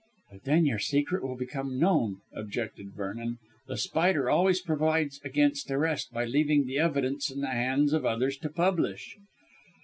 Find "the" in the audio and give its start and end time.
3.67-3.77, 6.65-6.79, 7.41-7.49